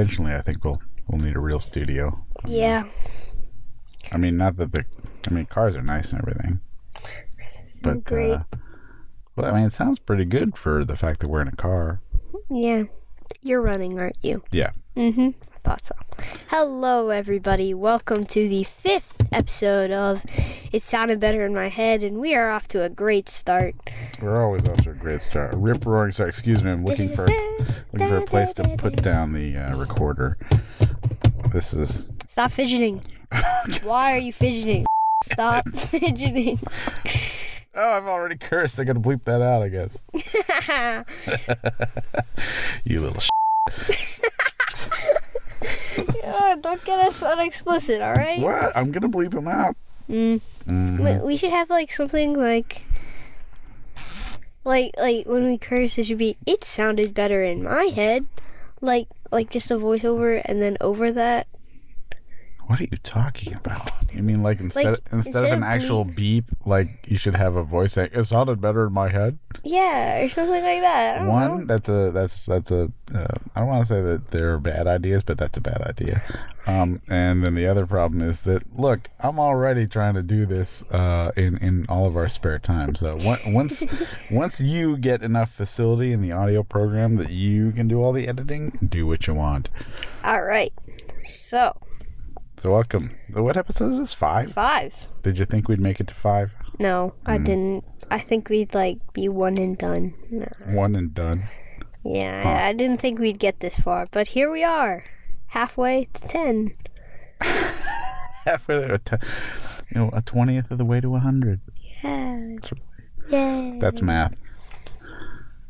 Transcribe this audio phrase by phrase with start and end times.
[0.00, 2.24] eventually, I think we'll we'll need a real studio.
[2.46, 2.84] Yeah.
[4.10, 4.84] I mean, not that the,
[5.26, 6.60] I mean, cars are nice and everything,
[7.82, 8.32] but Great.
[8.32, 8.44] Uh,
[9.36, 12.00] well, I mean, it sounds pretty good for the fact that we're in a car.
[12.48, 12.84] Yeah.
[13.42, 14.42] You're running, aren't you?
[14.50, 14.70] Yeah.
[14.96, 15.30] Mm-hmm.
[15.62, 15.94] Thought so.
[16.48, 17.74] Hello, everybody.
[17.74, 20.24] Welcome to the fifth episode of
[20.72, 23.74] It Sounded Better in My Head, and we are off to a great start.
[24.22, 25.54] We're always off to a great start.
[25.54, 26.30] Rip roaring start.
[26.30, 27.26] Excuse me, I'm looking for
[27.92, 30.38] looking for a place to put down the uh, recorder.
[31.52, 33.02] This is Stop fidgeting.
[33.82, 34.86] Why are you fidgeting?
[35.24, 36.58] Stop fidgeting.
[37.74, 38.80] oh, I've already cursed.
[38.80, 39.62] I gotta bleep that out.
[39.62, 39.98] I guess.
[42.84, 43.22] you little.
[45.62, 48.40] Sh- Yeah, don't get us unexplicit, all right?
[48.40, 48.76] what?
[48.76, 49.76] I'm gonna bleep him out.
[50.08, 50.40] Mm.
[50.68, 50.98] Mhm.
[50.98, 52.82] We- We should have like something like,
[54.64, 56.36] like, like when we curse, it should be.
[56.46, 58.26] It sounded better in my head,
[58.80, 61.46] like, like just a voiceover, and then over that,
[62.70, 63.90] What are you talking about?
[64.12, 67.64] You mean like instead Like, instead, of an actual beep, like you should have a
[67.64, 69.40] voice saying it sounded better in my head.
[69.64, 71.26] yeah, or something like that.
[71.26, 71.64] One, know.
[71.66, 73.26] that's a that's that's a uh,
[73.56, 76.22] I don't want to say that they're bad ideas, but that's a bad idea.
[76.68, 80.84] Um, and then the other problem is that look, I'm already trying to do this
[80.92, 82.94] uh, in in all of our spare time.
[82.94, 83.82] So on- once
[84.30, 88.28] once you get enough facility in the audio program that you can do all the
[88.28, 89.70] editing, do what you want.
[90.22, 90.72] All right,
[91.24, 91.76] so
[92.60, 93.10] So welcome.
[93.32, 94.12] What episode is this?
[94.12, 94.52] Five?
[94.52, 94.94] five.
[95.22, 96.52] Did you think we'd make it to five?
[96.78, 97.44] No, I Hmm.
[97.44, 97.84] didn't.
[98.10, 100.14] I think we'd like be one and done.
[100.30, 100.46] No.
[100.66, 101.48] One and done.
[102.04, 102.64] Yeah, Huh.
[102.66, 105.04] I, didn't think we'd get this far, but here we are,
[105.48, 106.74] halfway to ten.
[108.44, 109.16] Halfway to a t-
[109.90, 111.60] you know, a twentieth of the way to a hundred.
[112.02, 112.56] Yeah.
[113.30, 113.78] Yay.
[113.78, 114.34] That's math.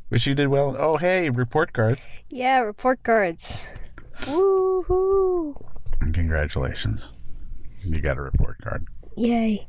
[0.09, 0.77] Wish you did well.
[0.79, 2.03] Oh, hey, report cards.
[2.29, 3.69] Yeah, report cards.
[4.23, 5.55] Woohoo!
[6.01, 7.11] Congratulations.
[7.85, 8.87] You got a report card.
[9.17, 9.67] Yay.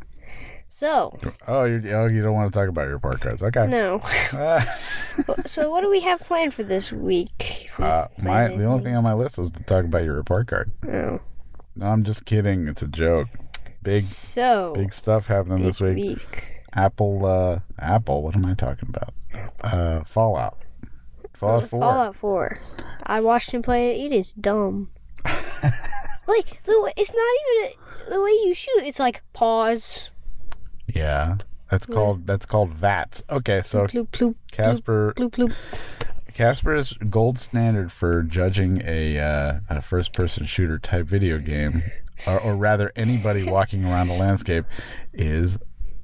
[0.69, 3.43] So, Oh, you oh, you don't want to talk about your report cards.
[3.43, 3.67] Okay.
[3.67, 4.01] no.
[5.45, 7.69] So, what do we have planned for this week?
[7.77, 10.71] Uh, my the only thing on my list was to talk about your report card.
[10.87, 11.19] Oh.
[11.75, 12.67] No, I'm just kidding.
[12.69, 13.27] It's a joke.
[13.83, 15.95] Big So, big stuff happening big this week.
[15.95, 16.43] week.
[16.73, 19.13] Apple uh Apple, what am I talking about?
[19.61, 20.57] Uh Fallout.
[21.33, 21.79] Fallout 4.
[21.81, 22.57] Fallout 4.
[23.03, 24.05] I watched him play it.
[24.05, 24.89] It is dumb.
[26.35, 28.83] like, the way, it's not even a, the way you shoot.
[28.83, 30.09] It's like pause.
[30.87, 31.37] Yeah.
[31.71, 33.23] That's called that's called VATS.
[33.29, 35.53] Okay, so Bloop, bloop, Casper bloop, bloop.
[36.33, 41.83] Casper's gold standard for judging a, uh, a first person shooter type video game,
[42.27, 44.65] or, or rather anybody walking around a landscape,
[45.13, 45.57] is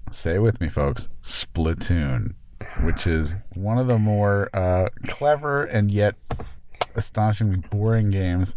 [0.09, 2.35] say it with me, folks Splatoon,
[2.83, 6.15] which is one of the more uh, clever and yet
[6.95, 8.55] astonishingly boring games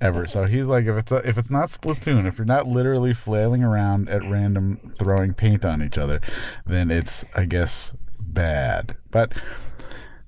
[0.00, 0.26] ever.
[0.26, 4.08] So he's like, if it's if it's not Splatoon, if you're not literally flailing around
[4.08, 6.20] at random throwing paint on each other,
[6.66, 8.96] then it's I guess bad.
[9.10, 9.32] But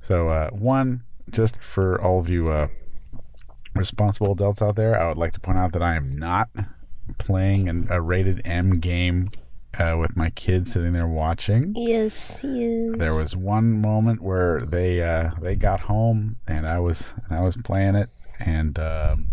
[0.00, 2.68] so uh, one, just for all of you uh,
[3.74, 6.48] responsible adults out there, I would like to point out that I am not
[7.18, 9.30] playing an, a rated M game
[9.78, 11.74] uh, with my kids sitting there watching.
[11.76, 12.94] Yes, yes.
[12.96, 17.42] There was one moment where they uh, they got home and I was and I
[17.42, 19.28] was playing it and um,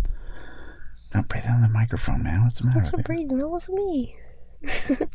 [1.14, 2.44] don't breathe on the microphone, man.
[2.44, 2.80] What's the matter?
[2.80, 3.38] That's with breathing.
[3.38, 4.18] That wasn't me.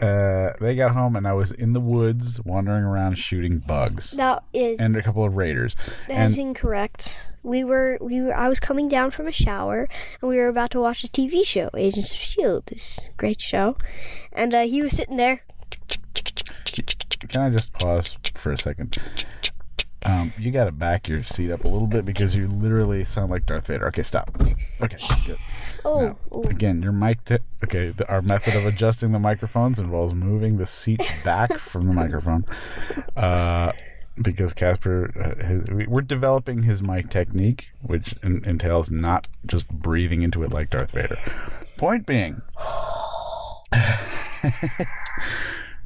[0.00, 4.42] Uh, they got home and I was in the woods wandering around shooting bugs That
[4.54, 5.76] is and a couple of raiders.
[6.08, 7.20] that is and incorrect.
[7.42, 9.86] We were we were I was coming down from a shower
[10.22, 13.76] and we were about to watch a TV show, Agents of Shield, this great show,
[14.32, 15.42] and uh, he was sitting there.
[17.28, 18.96] Can I just pause for a second?
[20.04, 23.30] Um, you got to back your seat up a little bit because you literally sound
[23.30, 23.86] like Darth Vader.
[23.88, 24.30] Okay, stop.
[24.80, 24.96] Okay,
[25.26, 25.38] good.
[25.84, 27.22] Oh, Now, oh, again, your mic.
[27.26, 31.86] T- okay, the, our method of adjusting the microphones involves moving the seat back from
[31.86, 32.46] the microphone.
[33.14, 33.72] Uh,
[34.22, 39.68] because Casper, uh, his, we- we're developing his mic technique, which en- entails not just
[39.68, 41.18] breathing into it like Darth Vader.
[41.76, 42.40] Point being,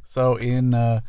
[0.03, 1.01] so in uh,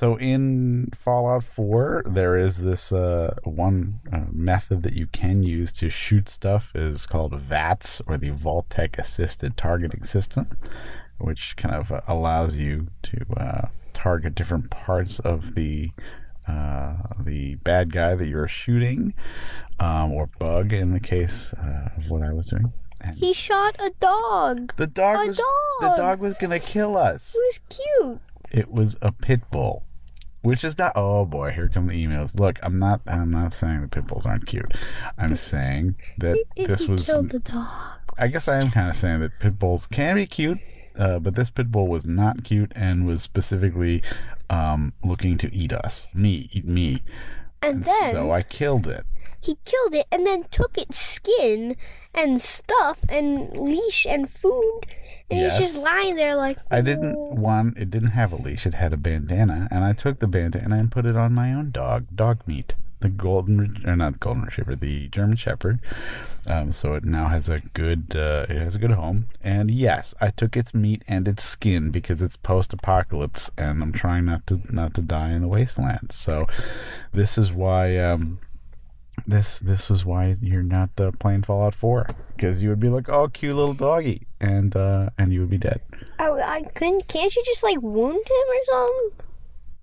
[0.00, 5.70] so in Fallout 4, there is this uh, one uh, method that you can use
[5.72, 10.48] to shoot stuff is called VATS or the Vault-Tec Assisted Targeting System,
[11.18, 15.90] which kind of uh, allows you to uh, target different parts of the
[16.48, 19.12] uh, the bad guy that you're shooting,
[19.80, 22.72] um, or bug in the case uh, of what I was doing.
[23.02, 24.72] And he shot a dog.
[24.76, 25.96] the dog A was the dog!
[25.98, 27.34] dog was gonna kill us.
[27.34, 28.20] It was cute.
[28.50, 29.84] It was a pit bull.
[30.42, 30.92] Which is not.
[30.96, 32.38] Oh boy, here come the emails.
[32.38, 33.00] Look, I'm not.
[33.06, 34.72] I'm not saying the pit bulls aren't cute.
[35.18, 37.06] I'm saying that this was.
[37.06, 37.68] the dog.
[38.18, 40.58] I guess I am kind of saying that pit bulls can be cute,
[40.98, 44.02] uh, but this pit bull was not cute and was specifically
[44.50, 47.02] um, looking to eat us, me, eat me.
[47.62, 49.04] And And then so I killed it.
[49.40, 51.76] he killed it and then took its skin
[52.14, 54.80] and stuff and leash and food.
[55.30, 55.58] And Yes.
[55.58, 57.74] he's just lying there like I didn't one.
[57.76, 58.66] It didn't have a leash.
[58.66, 61.70] It had a bandana, and I took the bandana and put it on my own
[61.70, 65.78] dog, dog meat, the golden or not the golden retriever, the German Shepherd.
[66.46, 68.14] Um, so it now has a good.
[68.16, 69.26] Uh, it has a good home.
[69.42, 74.24] And yes, I took its meat and its skin because it's post-apocalypse, and I'm trying
[74.24, 76.12] not to not to die in the wasteland.
[76.12, 76.46] So
[77.12, 77.96] this is why.
[77.98, 78.38] Um,
[79.26, 82.06] this this is why you're not uh, playing Fallout 4
[82.36, 85.58] because you would be like, oh, cute little doggy, and uh, and you would be
[85.58, 85.80] dead.
[86.18, 87.08] I, I couldn't.
[87.08, 89.10] Can't you just like wound him or something?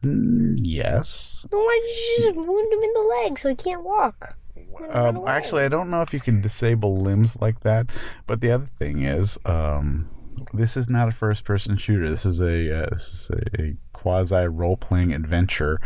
[0.04, 1.46] Mm, yes.
[1.52, 4.36] Then why did you just wound him in the leg so he can't walk?
[4.90, 7.88] Um, actually, I don't know if you can disable limbs like that.
[8.26, 10.10] But the other thing is, um,
[10.54, 12.10] this is not a first-person shooter.
[12.10, 15.80] This is a uh, this is a quasi role-playing adventure.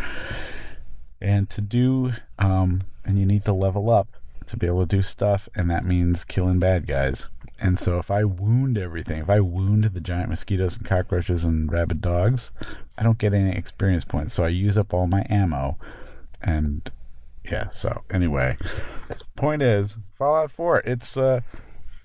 [1.21, 4.07] And to do, um, and you need to level up
[4.48, 7.27] to be able to do stuff, and that means killing bad guys.
[7.59, 11.71] And so, if I wound everything, if I wound the giant mosquitoes and cockroaches and
[11.71, 12.51] rabid dogs,
[12.98, 14.33] I don't get any experience points.
[14.33, 15.77] So I use up all my ammo,
[16.42, 16.89] and
[17.45, 17.68] yeah.
[17.68, 18.57] So anyway,
[19.36, 20.80] point is, Fallout 4.
[20.86, 21.42] It's uh,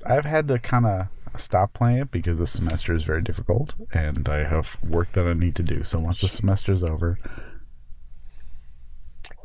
[0.04, 1.06] I've had to kind of
[1.36, 5.32] stop playing it because the semester is very difficult, and I have work that I
[5.32, 5.84] need to do.
[5.84, 7.18] So once the semester is over,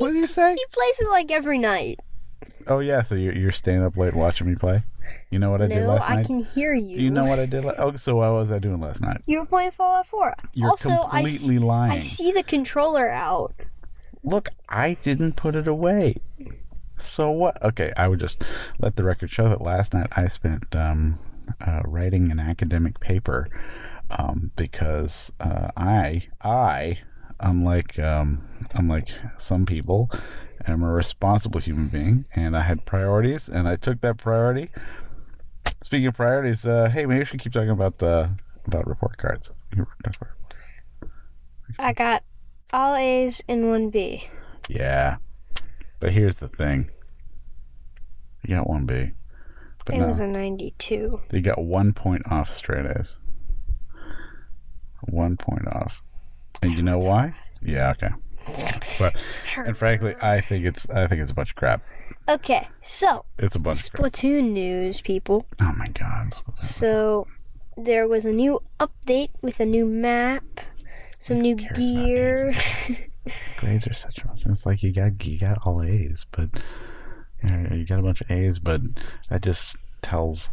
[0.02, 0.56] what do you say?
[0.56, 2.00] he plays it like every night.
[2.68, 4.84] Oh yeah, so you're, you're staying up late watching me play.
[5.30, 6.16] You know what I did last night?
[6.16, 6.98] no, I can hear you.
[6.98, 7.64] Do you know what I did?
[7.64, 9.22] La- oh, so what was I doing last night?
[9.26, 10.36] You were playing Fallout 4.
[10.54, 11.92] You're also, I completely lying.
[11.92, 13.54] I see the controller out.
[14.24, 16.18] Look, I didn't put it away.
[16.98, 17.62] So what?
[17.64, 18.44] Okay, I would just
[18.80, 21.18] let the record show that last night I spent um,
[21.66, 23.50] uh, writing an academic paper
[24.12, 27.00] um, because uh, I, I,
[27.42, 30.10] unlike um, unlike some people,
[30.68, 34.70] I'm a responsible human being, and I had priorities, and I took that priority.
[35.84, 38.30] Speaking of priorities, uh, hey, maybe we should keep talking about the
[38.66, 39.50] about report cards.
[41.80, 42.24] I got
[42.74, 44.30] all A's and one B.
[44.70, 45.18] Yeah.
[46.00, 46.90] But here's the thing.
[48.46, 49.12] You got one B.
[49.86, 51.22] But It no, was a 92.
[51.32, 53.18] you got one point off straight A's.
[55.08, 56.02] One point off.
[56.62, 57.34] And you know why?
[57.62, 58.10] Yeah, okay.
[59.00, 59.16] But
[59.58, 61.82] and frankly, I think it's I think it's a bunch of crap.
[62.28, 64.12] Okay, so It's a bunch of crap.
[64.12, 65.46] Splatoon news, people.
[65.60, 66.30] Oh my god.
[66.54, 67.28] So
[67.78, 70.44] there was a new update with a new map,
[71.18, 72.54] some new cares about gear.
[73.58, 76.50] Grades are such a it's like you got you got all A's, but
[77.44, 78.82] you, know, you got a bunch of A's, but
[79.30, 80.50] that just tells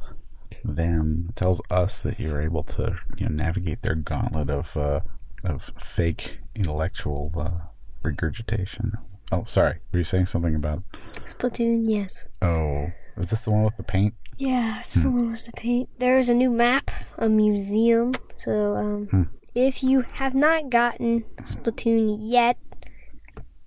[0.65, 5.01] them tells us that you're able to you know navigate their gauntlet of uh,
[5.45, 7.67] of fake intellectual uh,
[8.03, 8.93] regurgitation.
[9.31, 9.79] Oh, sorry.
[9.93, 10.83] Were you saying something about?
[11.27, 12.27] Splatoon, yes.
[12.43, 14.15] Oh, is this the one with the paint?
[14.39, 15.89] Yeah, it's the one with the paint.
[15.99, 18.15] There's a new map, a museum.
[18.37, 19.23] So, um, Hmm.
[19.55, 22.57] if you have not gotten Splatoon yet,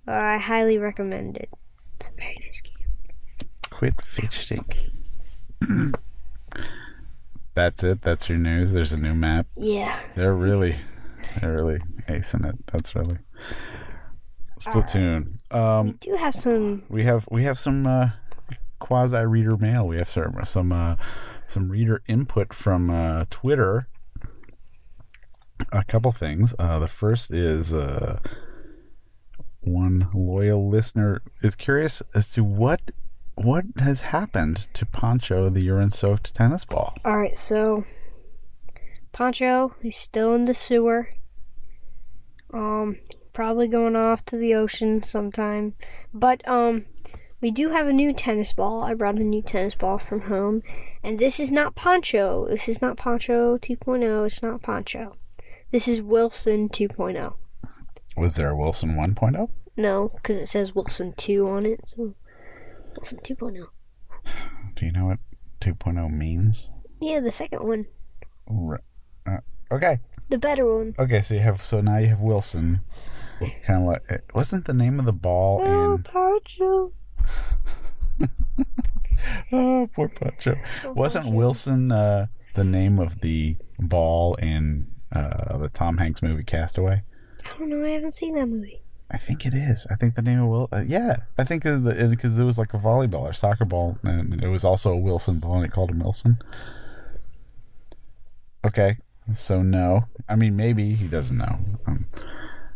[0.06, 1.50] I highly recommend it.
[2.00, 2.88] It's a very nice game.
[3.70, 4.64] Quit fidgeting.
[7.54, 8.02] That's it.
[8.02, 8.72] That's your news.
[8.72, 9.46] There's a new map.
[9.56, 9.98] Yeah.
[10.16, 10.76] They're really,
[11.40, 12.56] they're really acing it.
[12.72, 13.18] That's really
[14.60, 15.52] Splatoon.
[15.52, 16.84] Um, Do have some.
[16.88, 18.10] we have we have some uh,
[18.78, 19.86] quasi reader mail.
[19.86, 20.96] We have some some uh,
[21.46, 23.88] some reader input from uh, Twitter.
[25.70, 26.54] A couple things.
[26.58, 28.18] Uh, the first is uh,
[29.60, 32.80] one loyal listener is curious as to what
[33.34, 36.94] what has happened to Poncho, the urine-soaked tennis ball.
[37.04, 37.84] All right, so
[39.12, 41.08] Poncho is still in the sewer.
[42.52, 42.96] Um,
[43.32, 45.74] probably going off to the ocean sometime.
[46.12, 46.84] But um,
[47.40, 48.82] we do have a new tennis ball.
[48.82, 50.62] I brought a new tennis ball from home,
[51.02, 52.46] and this is not Poncho.
[52.48, 54.26] This is not Poncho 2.0.
[54.26, 55.16] It's not Poncho.
[55.70, 57.34] This is Wilson 2.0.
[58.16, 59.02] Was there a Wilson oh?
[59.02, 59.48] 1.0?
[59.76, 61.80] No, because it says Wilson 2 on it.
[61.86, 62.14] So
[62.94, 63.34] Wilson oh.
[63.34, 63.66] 2.0.
[64.74, 65.18] Do you know what
[65.60, 66.68] 2.0 means?
[67.00, 67.86] Yeah, the second one,
[68.46, 68.82] R-
[69.26, 69.38] Uh,
[69.72, 69.98] okay.
[70.28, 70.94] The better one.
[70.98, 72.80] Okay, so you have so now you have Wilson,
[73.64, 76.02] kind of like wasn't the name of the ball Oh, in
[79.52, 80.56] oh poor Poncho.
[80.86, 81.36] Wasn't Poncho.
[81.38, 87.02] Wilson uh, the name of the ball in uh, the Tom Hanks movie Castaway?
[87.44, 87.84] I don't know.
[87.84, 88.80] I haven't seen that movie.
[89.10, 89.86] I think it is.
[89.90, 90.68] I think the name of Will.
[90.72, 94.48] Uh, yeah, I think because it was like a volleyball or soccer ball, and it
[94.48, 96.38] was also a Wilson ball, and they called him Wilson.
[98.64, 98.96] Okay,
[99.34, 100.06] so no.
[100.28, 101.58] I mean, maybe he doesn't know.
[101.86, 102.06] Um,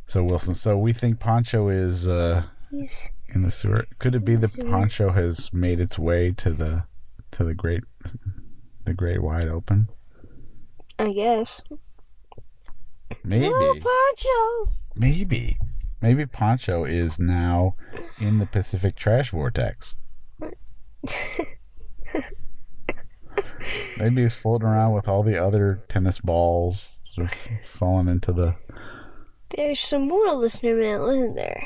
[0.06, 0.54] so Wilson.
[0.54, 3.86] So we think Poncho is uh, He's in the sewer.
[3.98, 4.70] Could it be the that sewer.
[4.70, 6.84] Poncho has made its way to the
[7.32, 7.82] to the great
[8.84, 9.88] the great wide open?
[10.98, 11.62] I guess.
[13.22, 13.46] Maybe.
[13.46, 14.72] Oh, Poncho.
[14.94, 15.58] Maybe.
[16.00, 17.74] Maybe Poncho is now
[18.18, 19.96] in the Pacific trash vortex.
[23.98, 28.54] Maybe he's floating around with all the other tennis balls sort of falling into the.
[29.56, 31.62] There's some more listener mail, isn't there?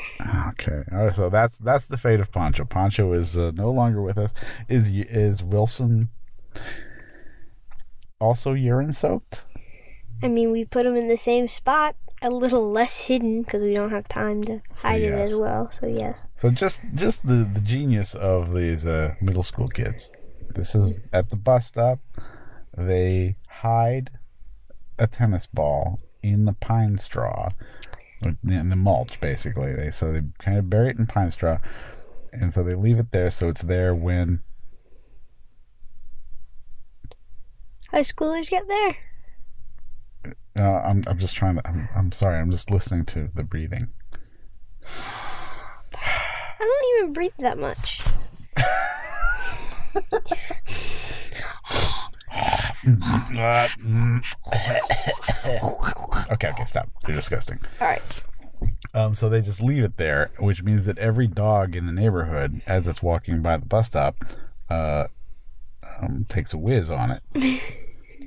[0.49, 1.15] Okay, all right.
[1.15, 2.65] So that's that's the fate of Poncho.
[2.65, 4.33] Poncho is uh, no longer with us.
[4.69, 6.09] Is is Wilson
[8.19, 9.45] also urine soaked?
[10.23, 13.73] I mean, we put him in the same spot, a little less hidden because we
[13.73, 15.29] don't have time to hide it yes.
[15.31, 15.71] as well.
[15.71, 20.11] So yes, So just just the the genius of these uh, middle school kids.
[20.55, 21.99] This is at the bus stop.
[22.77, 24.11] They hide
[24.97, 27.49] a tennis ball in the pine straw,
[28.21, 29.73] in the mulch, basically.
[29.73, 31.57] They so they kind of bury it in pine straw,
[32.31, 34.41] and so they leave it there so it's there when
[37.89, 38.95] high schoolers get there.
[40.57, 41.67] uh, I'm I'm just trying to.
[41.67, 42.39] I'm, I'm sorry.
[42.39, 43.89] I'm just listening to the breathing.
[45.93, 48.01] I don't even breathe that much.
[56.31, 56.89] okay, okay, stop.
[57.07, 57.59] You're disgusting.
[57.79, 58.01] All right.
[58.93, 62.61] Um, so they just leave it there, which means that every dog in the neighborhood,
[62.67, 64.23] as it's walking by the bus stop,
[64.69, 65.05] uh,
[66.01, 67.61] um, takes a whiz on it.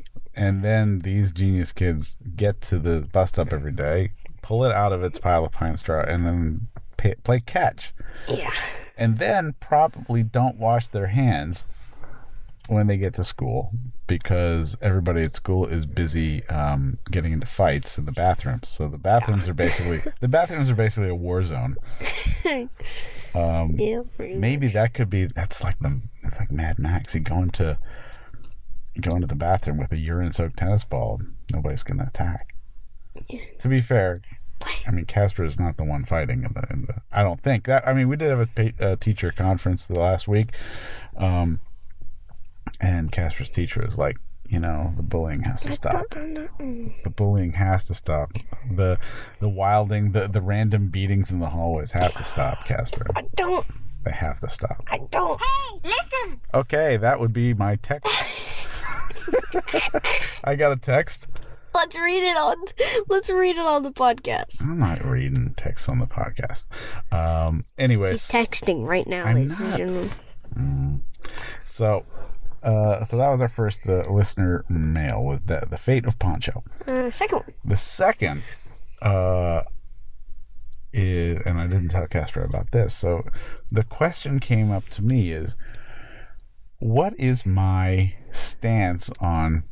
[0.35, 4.11] and then these genius kids get to the bus stop every day,
[4.43, 7.95] pull it out of its pile of pine straw, and then pay, play catch.
[8.29, 8.53] Yeah.
[8.97, 11.65] And then probably don't wash their hands
[12.69, 13.73] when they get to school
[14.07, 18.69] because everybody at school is busy um, getting into fights in the bathrooms.
[18.69, 21.77] So the bathrooms are basically the bathrooms are basically a war zone.
[23.37, 24.03] Um, Yeah.
[24.21, 27.17] maybe that could be that's like the it's like Mad Max.
[27.17, 27.77] You go into
[28.95, 31.21] you go into the bathroom with a urine soaked tennis ball.
[31.53, 32.55] Nobody's gonna attack.
[33.59, 34.21] To be fair,
[34.87, 36.67] I mean Casper is not the one fighting in the.
[36.71, 37.87] In the I don't think that.
[37.87, 40.51] I mean, we did have a pa- uh, teacher conference the last week,
[41.17, 41.61] um,
[42.81, 44.17] and Casper's teacher is like,
[44.49, 46.09] you know, the bullying has to stop.
[46.11, 48.31] The bullying has to stop.
[48.71, 48.99] The
[49.41, 53.07] the wilding, the the random beatings in the hallways have to stop, Casper.
[53.17, 53.67] I don't.
[54.05, 54.85] They have to stop.
[54.89, 55.41] I don't.
[55.41, 56.41] Hey, listen!
[56.53, 58.15] Okay, that would be my text.
[60.45, 61.27] I got a text.
[61.75, 62.57] Let's read it on.
[63.09, 64.63] Let's read it on the podcast.
[64.63, 66.67] I'm not reading texts on the podcast.
[67.13, 67.65] Um.
[67.79, 69.79] Anyways, He's texting right now, I'm ladies and not.
[69.79, 71.03] gentlemen.
[71.65, 72.05] so,
[72.63, 75.25] uh, so that was our first uh, listener mail.
[75.25, 76.63] Was the the fate of Poncho.
[76.87, 77.53] Uh, second one.
[77.65, 78.43] The second,
[79.03, 79.63] uh,
[80.93, 82.95] is, and I didn't tell Casper about this.
[82.95, 83.25] So,
[83.71, 85.57] the question came up to me is,
[86.79, 89.65] what is my stance on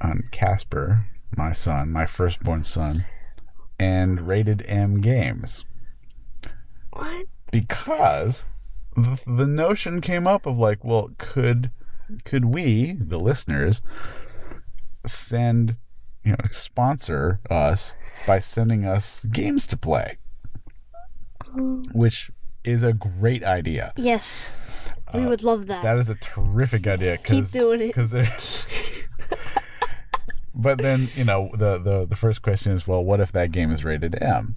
[0.00, 3.04] on Casper, my son, my firstborn son,
[3.78, 5.64] and rated M games?
[6.92, 7.26] What?
[7.52, 8.44] because
[8.96, 11.70] the, the notion came up of like, well, could
[12.24, 13.80] could we, the listeners,
[15.06, 15.76] send
[16.24, 17.94] you know sponsor us
[18.26, 20.18] by sending us games to play,
[21.44, 21.84] mm.
[21.94, 22.32] which
[22.64, 23.92] is a great idea.
[23.96, 24.56] Yes.
[25.14, 25.82] We uh, would love that.
[25.82, 27.18] That is a terrific idea.
[27.18, 27.94] Keep doing it.
[27.94, 28.34] Cause there-
[30.54, 33.70] but then you know the, the the first question is, well, what if that game
[33.70, 34.56] is rated M?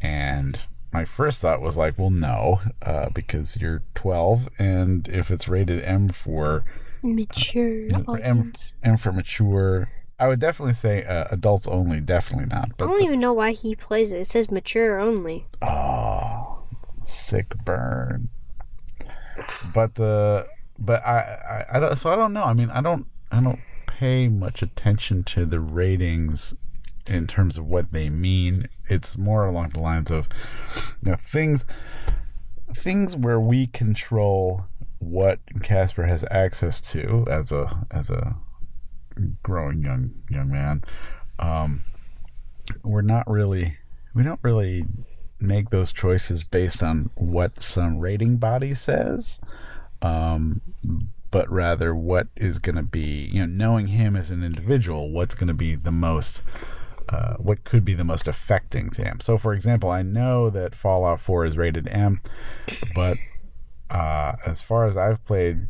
[0.00, 0.60] And
[0.92, 5.82] my first thought was like, well, no, uh, because you're 12, and if it's rated
[5.82, 6.64] M for
[7.02, 7.88] Mature.
[7.92, 8.72] M, audience.
[8.82, 9.88] M for mature,
[10.18, 12.00] I would definitely say uh, adults only.
[12.00, 12.70] Definitely not.
[12.80, 14.22] I don't even know why he plays it.
[14.22, 15.46] It says mature only.
[15.62, 16.64] Oh,
[17.02, 18.30] sick burn.
[19.74, 20.44] But uh,
[20.78, 21.96] but I, I I don't.
[21.96, 22.44] So I don't know.
[22.44, 23.60] I mean, I don't I don't
[23.98, 26.54] pay much attention to the ratings
[27.06, 28.68] in terms of what they mean.
[28.90, 30.28] It's more along the lines of
[31.02, 31.64] you know things
[32.74, 34.66] things where we control
[34.98, 38.36] what Casper has access to as a as a
[39.42, 40.84] growing young young man.
[41.38, 41.84] Um,
[42.82, 43.78] we're not really
[44.14, 44.84] we don't really
[45.40, 49.38] make those choices based on what some rating body says
[50.02, 50.60] um,
[51.36, 55.34] but rather what is going to be you know knowing him as an individual what's
[55.34, 56.40] going to be the most
[57.10, 59.20] uh, what could be the most affecting to him.
[59.20, 62.20] So, for example, I know that Fallout 4 is rated M,
[62.96, 63.18] but
[63.90, 65.68] uh, as far as I've played,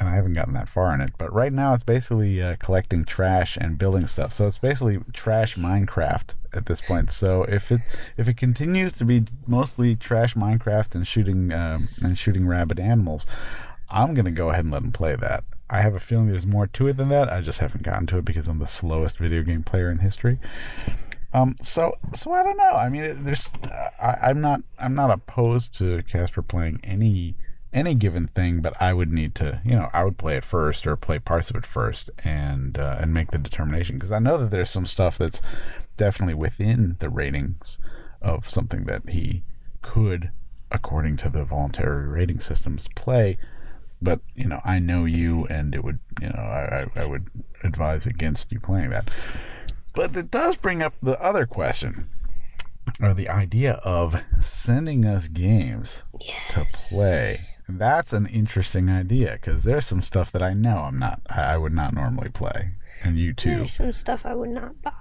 [0.00, 3.04] and I haven't gotten that far in it, but right now it's basically uh, collecting
[3.04, 4.32] trash and building stuff.
[4.32, 7.10] So it's basically trash Minecraft at this point.
[7.10, 7.80] So if it
[8.16, 13.26] if it continues to be mostly trash Minecraft and shooting um, and shooting rabid animals,
[13.94, 15.44] I'm gonna go ahead and let him play that.
[15.70, 17.32] I have a feeling there's more to it than that.
[17.32, 20.40] I just haven't gotten to it because I'm the slowest video game player in history.
[21.32, 22.72] Um, so so I don't know.
[22.72, 23.50] I mean, there's
[24.02, 27.36] I, I'm not I'm not opposed to Casper playing any
[27.72, 30.88] any given thing, but I would need to you know I would play it first
[30.88, 34.36] or play parts of it first and uh, and make the determination because I know
[34.38, 35.40] that there's some stuff that's
[35.96, 37.78] definitely within the ratings
[38.20, 39.44] of something that he
[39.82, 40.32] could,
[40.72, 43.36] according to the voluntary rating systems, play
[44.04, 47.28] but you know I know you, and it would you know I, I, would
[47.62, 49.08] advise against you playing that.
[49.94, 52.08] But it does bring up the other question,
[53.00, 56.02] or the idea of sending us games
[56.50, 57.36] to play.
[57.68, 61.56] That's an interesting idea because there's some stuff that I know I'm not I I
[61.56, 64.92] would not normally play, and you too, There's some stuff I would not buy.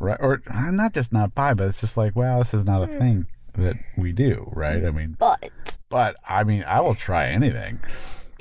[0.00, 0.18] right?
[0.20, 2.86] Or uh, not just not buy, but it's just like, well, this is not a
[2.88, 4.84] thing that we do, right?
[4.84, 7.78] I mean, But but I mean, I will try anything.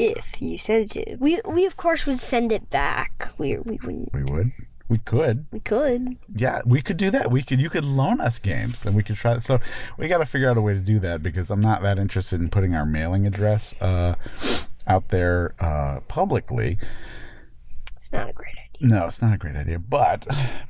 [0.01, 3.29] If you sent it to we we of course would send it back.
[3.37, 4.51] We we wouldn't We would,
[4.89, 5.45] we could.
[5.51, 6.17] we could.
[6.35, 7.29] Yeah, we could do that.
[7.31, 9.59] We could you could loan us games and we could try so
[9.97, 12.41] we got to figure out a way to do that because I'm not that interested
[12.41, 14.15] in putting our mailing address uh,
[14.87, 16.77] out there uh, publicly.
[17.95, 18.89] It's not a great idea.
[18.89, 19.77] No, it's not a great idea.
[19.77, 20.25] But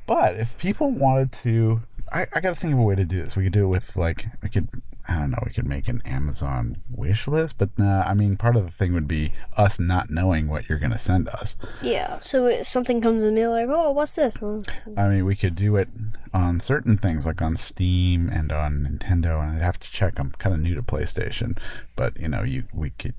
[0.06, 1.80] but if people wanted to
[2.12, 3.34] I, I gotta think of a way to do this.
[3.36, 4.68] We could do it with like we could
[5.08, 8.56] I don't know, we could make an Amazon wish list, but nah, I mean part
[8.56, 11.56] of the thing would be us not knowing what you're gonna send us.
[11.80, 12.20] Yeah.
[12.20, 14.42] So if something comes in the mail like, oh, what's this?
[14.42, 14.60] Oh,
[14.96, 15.88] I mean, we could do it
[16.34, 20.18] on certain things, like on Steam and on Nintendo, and I'd have to check.
[20.18, 21.58] I'm kind of new to PlayStation,
[21.96, 23.14] but you know, you we could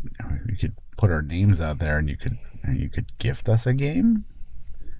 [0.47, 3.65] you could put our names out there, and you could and you could gift us
[3.65, 4.25] a game.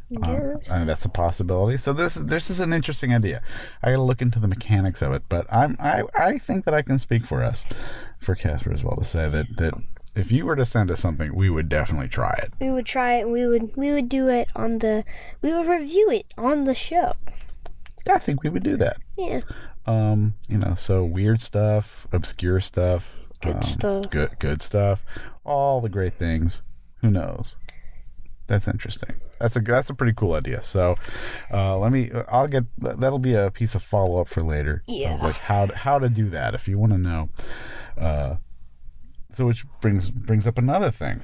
[0.09, 0.69] Yes.
[0.69, 1.77] uh, that's a possibility.
[1.77, 3.41] So this this is an interesting idea.
[3.81, 6.73] I got to look into the mechanics of it, but I'm I I think that
[6.73, 7.65] I can speak for us,
[8.19, 9.73] for Casper as well, to say that that
[10.15, 12.53] if you were to send us something, we would definitely try it.
[12.59, 13.21] we would try it.
[13.23, 15.03] and We would we would do it on the
[15.41, 17.13] we would review it on the show.
[18.07, 18.97] I think we would do that.
[19.17, 19.41] Yeah.
[19.85, 23.09] Um, you know, so weird stuff, obscure stuff,
[23.41, 24.09] Good um, stuff.
[24.11, 25.03] good good stuff,
[25.43, 26.61] all the great things.
[27.01, 27.57] Who knows?
[28.47, 29.15] That's interesting.
[29.39, 30.61] That's a that's a pretty cool idea.
[30.61, 30.95] So,
[31.51, 32.11] uh, let me.
[32.29, 34.83] I'll get that'll be a piece of follow up for later.
[34.87, 35.15] Yeah.
[35.21, 37.29] like how to, how to do that if you want to know.
[37.97, 38.35] Uh,
[39.31, 41.21] so which brings brings up another thing.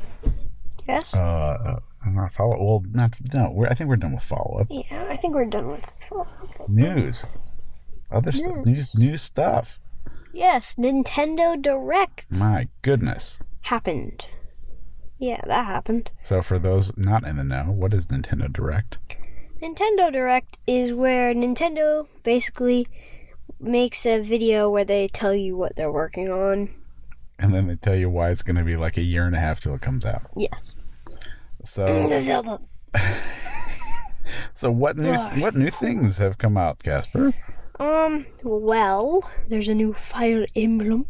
[0.87, 1.13] Yes.
[1.13, 1.79] Uh, uh,
[2.09, 2.57] not follow.
[2.57, 3.51] Well, not no.
[3.53, 4.67] We're, I think we're done with follow up.
[4.69, 5.05] yeah.
[5.09, 5.95] I think we're done with.
[6.67, 7.25] News.
[8.11, 8.65] Other stuff.
[8.65, 8.95] News.
[8.95, 9.79] New stuff.
[10.33, 10.75] Yes.
[10.75, 13.35] Nintendo Direct My goodness.
[13.61, 14.27] happened.
[15.19, 16.11] Yeah, that happened.
[16.23, 18.97] So, for those not in the know, what is Nintendo Direct?
[19.61, 22.87] Nintendo Direct is where Nintendo basically
[23.59, 26.69] makes a video where they tell you what they're working on.
[27.37, 29.39] And then they tell you why it's going to be like a year and a
[29.39, 30.21] half till it comes out.
[30.37, 30.73] Yes.
[31.63, 32.61] So, The Zelda.
[34.53, 37.33] so what new what new things have come out, Casper?
[37.79, 41.07] Um, well, there's a new Fire Emblem.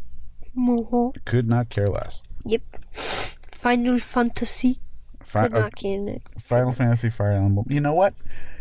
[1.26, 2.22] Could not care less.
[2.46, 2.62] Yep.
[3.60, 4.80] Final Fantasy.
[5.24, 5.70] Fi- uh.
[6.44, 7.66] Final Fantasy Fire Emblem.
[7.70, 8.14] You know what?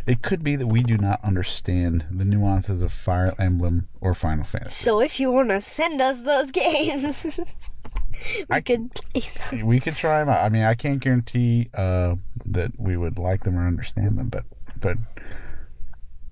[0.07, 4.45] It could be that we do not understand the nuances of Fire Emblem or Final
[4.45, 4.75] Fantasy.
[4.75, 9.67] So if you want to send us those games, we I- could play them.
[9.67, 10.45] we could try them out.
[10.45, 14.45] I mean, I can't guarantee uh, that we would like them or understand them, but
[14.81, 14.97] but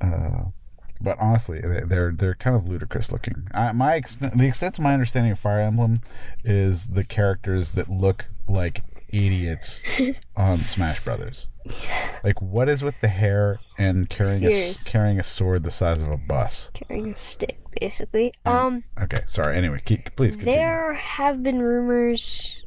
[0.00, 0.44] uh,
[1.00, 3.48] but honestly, they- they're they're kind of ludicrous looking.
[3.52, 6.00] I, my ex- the extent to my understanding of Fire Emblem
[6.44, 9.82] is the characters that look like idiots
[10.37, 11.46] on Smash Brothers.
[12.22, 16.09] Like, what is with the hair and carrying a carrying a sword the size of
[16.09, 16.70] a bus?
[16.74, 18.32] Carrying a stick, basically.
[18.44, 19.56] Um, Okay, sorry.
[19.56, 20.54] Anyway, keep, please continue.
[20.59, 22.64] there have been rumors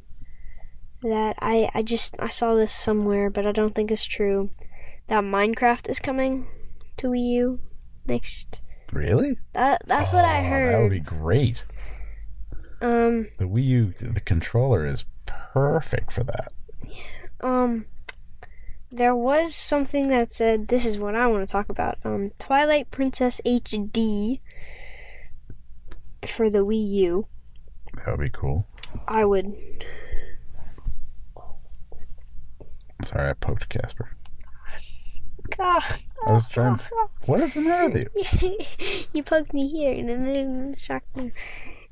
[1.02, 4.50] that I I just I saw this somewhere, but I don't think it's true.
[5.08, 6.48] That Minecraft is coming
[6.98, 7.60] to Wii U
[8.10, 8.62] next.
[8.91, 9.38] Really?
[9.54, 10.74] That that's what I Oh, heard.
[10.74, 11.63] That would be great.
[12.82, 16.52] Um, The Wii U, the controller is perfect for that.
[17.41, 17.86] um,
[18.91, 21.98] there was something that said this is what I want to talk about.
[22.04, 24.39] Um, Twilight Princess HD
[26.28, 27.28] for the Wii U.
[27.98, 28.65] That would be cool.
[29.08, 29.56] I would.
[33.04, 34.10] Sorry, I poked Casper.
[35.60, 36.90] I was trying to.
[37.26, 38.58] What is the matter with you?
[39.14, 41.32] you poked me here, and then it shocked me.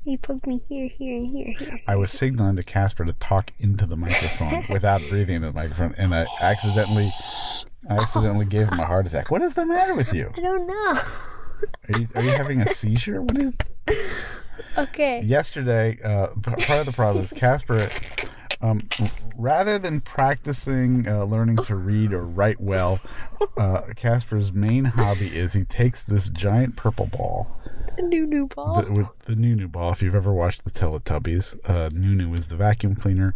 [0.04, 1.80] You poked me here, here, and here, here.
[1.86, 5.94] I was signaling to Casper to talk into the microphone without breathing into the microphone,
[5.98, 7.10] and I accidentally,
[7.90, 9.30] I accidentally gave him a heart attack.
[9.30, 10.32] What is the matter with you?
[10.36, 11.00] I don't know.
[11.92, 13.20] Are you, are you having a seizure?
[13.20, 13.56] What is?
[14.76, 15.22] Okay.
[15.22, 17.90] Yesterday, uh, part of the problem is Casper,
[18.60, 18.82] um,
[19.36, 23.00] rather than practicing uh, learning to read or write well,
[23.56, 27.56] uh, Casper's main hobby is he takes this giant purple ball
[27.96, 28.82] The new new ball.
[28.82, 29.92] the, with the Noo-Noo ball.
[29.92, 33.34] If you've ever watched the Teletubbies, uh, Noo-Noo is the vacuum cleaner,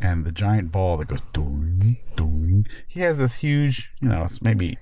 [0.00, 2.66] and the giant ball that goes doing, doing.
[2.86, 4.78] He has this huge, you know, it's maybe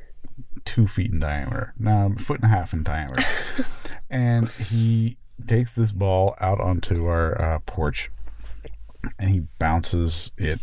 [0.64, 3.24] two feet in diameter, no, a foot and a half in diameter,
[4.10, 8.10] and he takes this ball out onto our uh, porch,
[9.18, 10.60] and he bounces it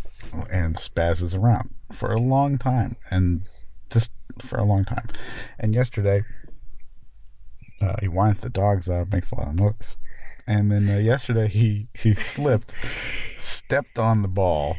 [0.50, 3.42] and spazzes around for a long time, and
[3.90, 5.08] just for a long time.
[5.60, 6.24] And yesterday,
[7.82, 9.98] uh, he winds the dogs up, makes a lot of noise.
[10.48, 12.74] And then uh, yesterday he he slipped,
[13.38, 14.78] stepped on the ball,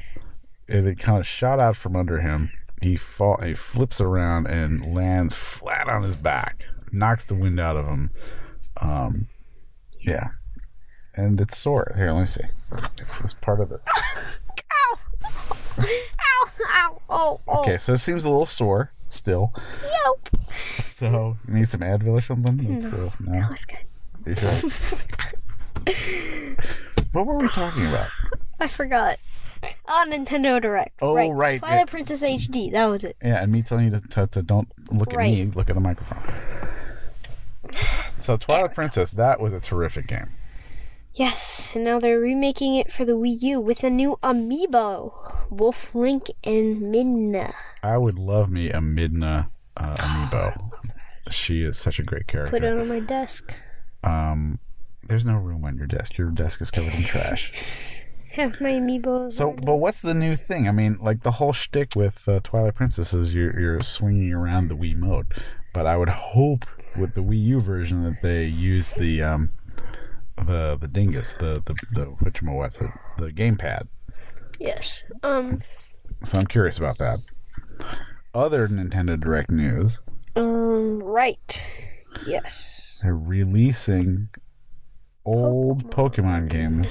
[0.68, 2.50] and it kind of shot out from under him.
[2.82, 6.60] He fall, he flips around and lands flat on his back,
[6.92, 8.10] knocks the wind out of him.
[8.76, 9.28] Um,
[10.02, 10.28] yeah,
[11.16, 11.92] and it's sore.
[11.96, 12.44] Here, let me see.
[12.98, 13.80] It's, it's part of the.
[14.72, 14.98] Ow!
[15.80, 16.50] Ow!
[16.68, 17.02] Ow!
[17.08, 17.40] Oh!
[17.48, 17.60] Oh!
[17.60, 19.52] Okay, so it seems a little sore still.
[19.82, 20.40] Yep.
[20.80, 22.58] So you need some Advil or something?
[22.76, 23.84] It's, uh, no, That was good.
[24.26, 24.96] Are you sure?
[27.12, 28.08] what were we talking about?
[28.58, 29.18] I forgot.
[29.88, 30.92] Oh, Nintendo Direct.
[31.00, 31.30] Oh, right.
[31.30, 31.84] right, Twilight yeah.
[31.84, 32.70] Princess HD.
[32.72, 33.16] That was it.
[33.22, 35.80] Yeah, and me telling you to, to, to don't look at me, look at the
[35.80, 36.22] microphone.
[38.16, 40.30] So Twilight Princess, that was a terrific game.
[41.16, 45.14] Yes, and now they're remaking it for the Wii U with a new amiibo,
[45.48, 47.54] Wolf Link and Midna.
[47.82, 49.48] I would love me a Midna
[49.78, 50.54] uh, amiibo.
[51.30, 52.50] She is such a great character.
[52.50, 53.58] Put it on my desk.
[54.04, 54.58] Um,
[55.04, 56.18] there's no room on your desk.
[56.18, 57.50] Your desk is covered in trash.
[58.32, 59.32] Have my amiibos.
[59.32, 60.68] So, but what's the new thing?
[60.68, 64.68] I mean, like the whole shtick with uh, Twilight Princess is you're you're swinging around
[64.68, 65.32] the Wiimote,
[65.72, 69.50] but I would hope with the Wii U version that they use the um
[70.44, 72.04] the the dingus the the the
[72.52, 73.88] what's it the gamepad.
[74.58, 75.00] yes.
[75.22, 75.62] Um.
[76.24, 77.18] So I'm curious about that.
[78.34, 79.98] Other Nintendo Direct news:
[80.34, 81.00] Um.
[81.00, 81.66] Right.
[82.26, 82.98] Yes.
[83.02, 84.28] they're releasing
[85.24, 86.86] old Pokemon games,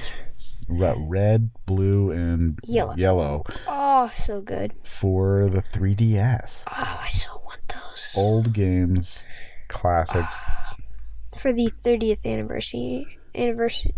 [0.68, 2.94] re- red, blue, and Yellow.
[2.96, 4.72] yellow Oh, so good.
[4.84, 6.62] for the 3DS.
[6.68, 9.18] Oh, I so want those old games,
[9.68, 10.36] classics.
[11.36, 13.15] for the 30th anniversary.
[13.36, 13.94] Anniversary.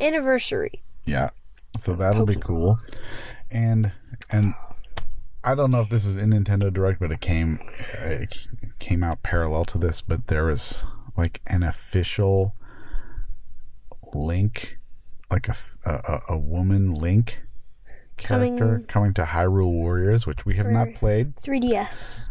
[0.00, 0.82] Anniversary.
[1.04, 1.30] Yeah.
[1.78, 2.78] So that'll be cool.
[3.50, 3.92] And
[4.30, 4.54] and
[5.44, 7.60] I don't know if this is in Nintendo Direct, but it came
[7.94, 8.46] it
[8.78, 10.00] came out parallel to this.
[10.00, 10.84] But there was
[11.16, 12.54] like an official
[14.14, 14.78] Link,
[15.30, 17.40] like a a, a woman Link
[18.16, 21.36] character Coming- coming, to Hyrule Warriors, which we have not played.
[21.36, 22.28] 3DS.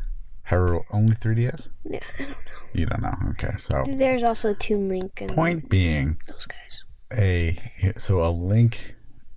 [0.50, 1.70] Hyrule only 3DS.
[1.90, 2.36] Yeah, I don't know.
[2.76, 3.16] You don't know.
[3.32, 6.84] Okay, so There's also Toon Link and point being, those guys.
[7.12, 8.96] a so a link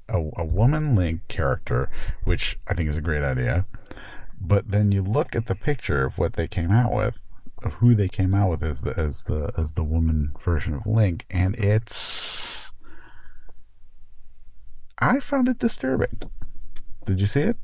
[0.08, 1.90] a, a woman link character
[2.24, 3.66] which i think is a great idea
[4.40, 7.18] but then you look at the picture of what they came out with
[7.62, 10.86] of who they came out with as the as the as the woman version of
[10.86, 12.72] link and it's
[14.98, 16.22] i found it disturbing
[17.04, 17.56] did you see it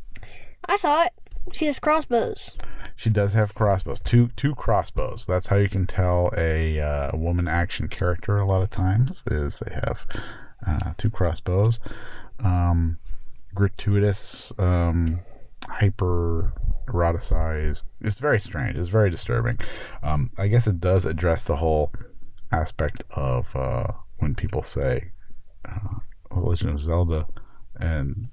[0.67, 1.13] I saw it.
[1.52, 2.57] She has crossbows.
[2.96, 4.00] she does have crossbows.
[4.00, 5.24] Two two crossbows.
[5.26, 9.59] That's how you can tell a uh, woman action character a lot of times is
[9.59, 10.07] they have
[10.66, 11.78] uh, two crossbows.
[12.40, 12.98] Um,
[13.54, 15.20] gratuitous um,
[15.68, 16.52] hyper
[16.88, 17.85] eroticized.
[18.00, 18.76] It's very strange.
[18.76, 19.59] It's very disturbing.
[20.02, 21.92] Um, i guess it does address the whole
[22.52, 23.87] aspect of uh,
[24.18, 25.11] when people say
[25.64, 25.98] uh,
[26.30, 27.26] legend of zelda
[27.80, 28.28] and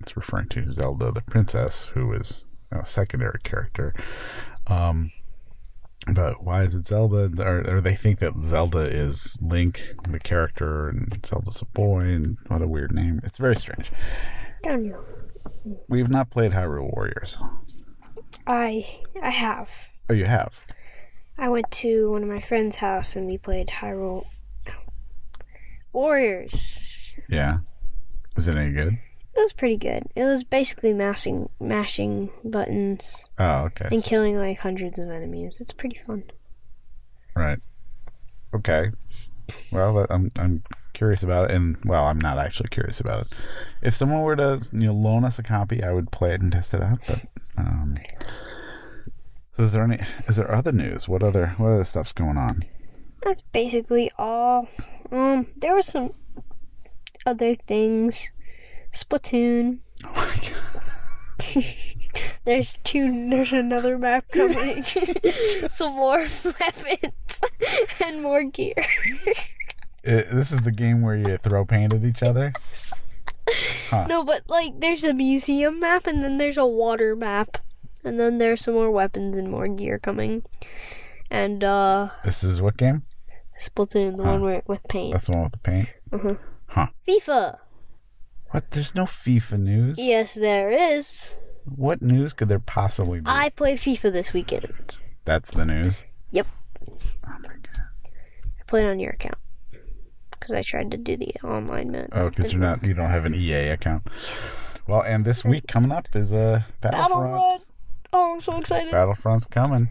[0.00, 3.94] it's referring to zelda the princess who is a secondary character
[4.66, 5.10] um,
[6.12, 7.30] but why is it Zelda?
[7.42, 12.38] Or, or they think that Zelda is Link, the character, and Zelda's a boy, and
[12.48, 13.20] what a weird name.
[13.22, 13.92] It's very strange.
[14.64, 14.96] You.
[15.88, 17.38] We've not played Hyrule Warriors.
[18.46, 19.70] I I have.
[20.10, 20.52] Oh, you have?
[21.38, 24.26] I went to one of my friend's house and we played Hyrule
[25.92, 27.18] Warriors.
[27.28, 27.58] Yeah.
[28.36, 28.98] Is it any good?
[29.34, 30.02] It was pretty good.
[30.14, 33.88] It was basically mashing mashing buttons Oh, okay.
[33.90, 35.58] and killing like hundreds of enemies.
[35.60, 36.24] It's pretty fun.
[37.34, 37.58] Right.
[38.54, 38.90] Okay.
[39.70, 43.32] Well, I'm I'm curious about it, and well, I'm not actually curious about it.
[43.80, 46.52] If someone were to you know loan us a copy, I would play it and
[46.52, 47.00] test it out.
[47.08, 47.24] But
[47.56, 47.94] um,
[49.52, 49.98] So is there any?
[50.28, 51.08] Is there other news?
[51.08, 51.54] What other?
[51.56, 52.62] What other stuff's going on?
[53.22, 54.68] That's basically all.
[55.10, 56.12] Um, there was some
[57.26, 58.30] other things.
[58.92, 59.78] Splatoon.
[60.04, 61.64] Oh my god!
[62.44, 63.28] There's two.
[63.30, 64.82] There's another map coming.
[65.68, 66.18] some more
[66.60, 67.40] weapons
[68.04, 68.74] and more gear.
[70.06, 72.52] Uh, this is the game where you throw paint at each other.
[73.92, 77.58] No, but like there's a museum map and then there's a water map.
[78.04, 80.42] And then there's some more weapons and more gear coming.
[81.30, 83.02] And uh This is what game?
[83.58, 85.12] Splatoon, the one where, with paint.
[85.12, 85.88] That's the one with the paint.
[86.12, 86.34] Uh-huh.
[86.66, 86.86] Huh.
[87.06, 87.58] FIFA.
[88.52, 88.70] What?
[88.70, 89.98] There's no FIFA news.
[89.98, 91.36] Yes, there is.
[91.64, 93.26] What news could there possibly be?
[93.28, 94.98] I played FIFA this weekend.
[95.24, 96.04] That's the news.
[96.32, 96.46] Yep.
[97.26, 97.84] Oh my god.
[98.60, 99.38] I played on your account.
[100.30, 102.10] Because I tried to do the online mode.
[102.12, 102.84] Oh, because you're not.
[102.84, 104.02] You don't have an EA account.
[104.86, 107.10] Well, and this week coming up is a Battlefront.
[107.10, 107.62] Battlefront.
[108.12, 108.92] Oh, I'm so excited.
[108.92, 109.90] Battlefront's coming.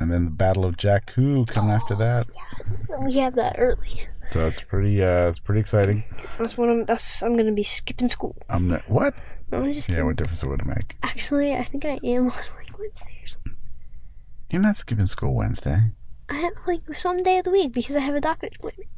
[0.00, 2.26] And then the Battle of Jakku coming after oh, that.
[2.58, 4.08] Yes, we have that early.
[4.30, 6.04] So it's pretty uh it's pretty exciting.
[6.38, 6.84] That's what I'm.
[6.84, 8.36] That's I'm gonna be skipping school.
[8.48, 9.14] I'm not, what?
[9.50, 10.96] No, I'm just Yeah, what difference would it make?
[11.02, 13.56] Actually, I think I am on like Wednesday or something.
[14.50, 15.92] You're not skipping school Wednesday.
[16.28, 18.90] I have like some day of the week because I have a doctor's appointment.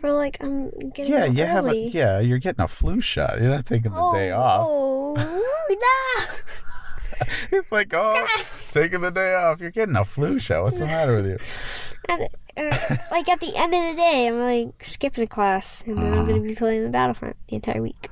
[0.00, 3.40] For like I'm getting Yeah, you have a yeah, you're getting a flu shot.
[3.40, 4.64] You're not taking the day off.
[4.68, 5.14] Oh,
[5.68, 6.34] no.
[7.52, 8.26] It's like, oh,
[8.72, 9.60] taking the day off.
[9.60, 10.64] You're getting a flu shot.
[10.64, 11.38] What's the matter with you?
[12.08, 15.96] And, uh, like at the end of the day, I'm like skipping a class, and
[15.98, 16.26] then I'm Uh-huh.
[16.28, 18.08] gonna be playing the Battlefront the entire week.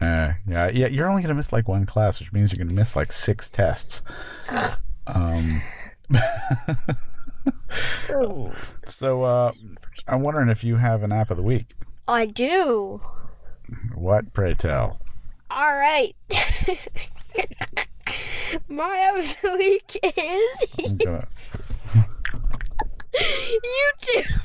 [0.00, 0.86] Uh, yeah, yeah.
[0.86, 4.02] You're only gonna miss like one class, which means you're gonna miss like six tests.
[5.06, 5.62] Um.
[8.86, 9.52] so, uh,
[10.06, 11.74] I'm wondering if you have an app of the week.
[12.06, 13.00] I do.
[13.94, 15.00] What, pray tell?
[15.50, 16.14] All right.
[18.68, 20.66] My of the week is
[21.06, 21.26] I'm.
[23.14, 24.40] YouTube.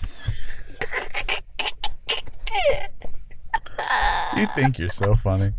[4.38, 5.54] You think you're so funny?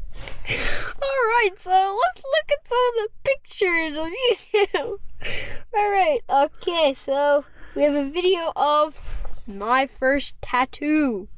[0.49, 4.99] All right, so let's look at some of the pictures of YouTube.
[5.77, 9.01] All right, okay, so we have a video of
[9.47, 11.29] my first tattoo.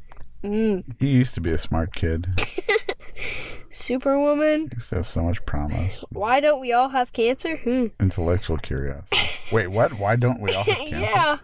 [0.43, 0.85] Mm.
[1.01, 2.29] You used to be a smart kid.
[3.77, 4.69] Superwoman.
[4.71, 7.57] To have so much promise, Why don't we all have cancer?
[7.59, 7.87] Hmm.
[8.01, 9.17] intellectual curiosity.
[9.53, 9.95] Wait, what?
[9.99, 10.99] Why don't we all have cancer?
[11.01, 11.39] yeah.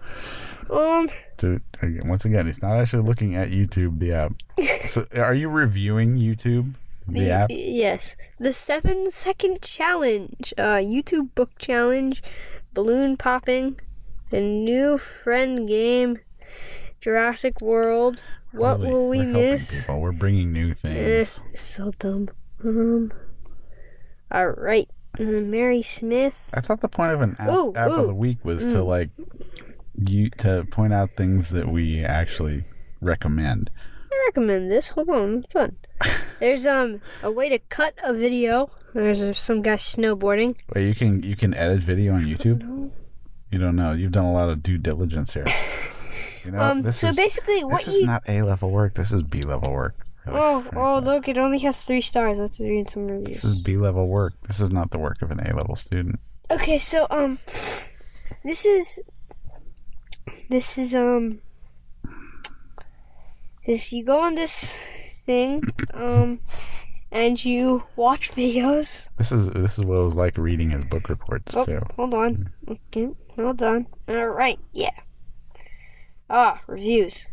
[0.71, 1.09] Um.
[1.39, 4.33] To, again, once again, he's not actually looking at YouTube, the app.
[4.87, 6.75] So, are you reviewing YouTube,
[7.09, 7.49] the app?
[7.51, 8.17] Yes.
[8.39, 10.55] The seven second challenge.
[10.57, 12.23] Uh, YouTube book challenge.
[12.75, 13.79] Balloon popping.
[14.31, 16.19] A new friend game.
[17.01, 18.23] Jurassic World.
[18.53, 19.81] What Really, will we miss?
[19.83, 20.01] People.
[20.01, 21.41] We're bringing new Eh, things.
[21.55, 22.29] so dumb.
[22.65, 23.13] Um.
[24.31, 24.89] All right.
[25.19, 26.51] Mary Smith.
[26.55, 28.03] I thought the point of an app, Ooh, app of ooh.
[28.03, 28.07] Mm.
[28.09, 29.11] the week was to like
[29.95, 32.65] you to point out things that we actually
[33.01, 33.71] recommend.
[34.11, 34.91] I recommend this.
[34.91, 35.77] Hold on, it's fun.
[36.41, 38.71] There's um a way to cut a video.
[38.95, 40.57] There's uh, some guy snowboarding.
[40.75, 42.91] Wait, you can you can edit video on YouTube?
[43.51, 43.93] You don't know.
[43.93, 45.47] You've done a lot of due diligence here.
[46.45, 46.83] You know, Um.
[46.83, 48.95] this So is basically, what this is not A level work.
[48.95, 49.97] This is B level work.
[50.27, 50.39] Really.
[50.39, 52.39] Oh, oh, look, it only has three stars.
[52.39, 53.43] Let's read some reviews.
[53.43, 54.35] This is B level work.
[54.47, 56.21] This is not the work of an A level student.
[56.51, 57.39] Okay, so, um,
[58.45, 59.01] this is,
[60.49, 61.41] this is, um,
[63.67, 64.77] this, you go on this
[65.27, 66.41] thing, um,
[67.11, 69.09] and you watch videos.
[69.19, 71.81] This is this is what it was like reading his book reports Oh, too.
[71.97, 72.53] hold on.
[72.69, 73.87] Okay, hold on.
[74.09, 74.91] Alright, yeah.
[76.35, 77.27] Ah, reviews.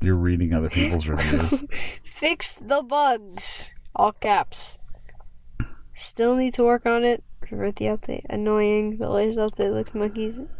[0.00, 1.64] You're reading other people's reviews.
[2.04, 3.72] Fix the bugs.
[3.94, 4.78] All caps.
[5.94, 7.22] Still need to work on it.
[7.48, 8.24] Revert the update.
[8.28, 8.98] Annoying.
[8.98, 10.40] The latest update looks monkeys.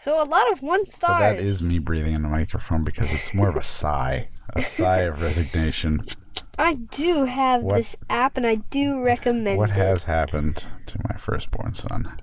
[0.00, 3.34] So a lot of one So that is me breathing in the microphone because it's
[3.34, 6.04] more of a sigh, a sigh of resignation.
[6.58, 9.58] I do have What- this app and I do recommend it.
[9.58, 9.76] What it.
[9.76, 12.12] has happened to my firstborn son?